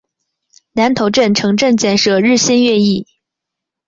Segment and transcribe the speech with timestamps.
[0.71, 3.05] 南头镇城镇建设日新月异。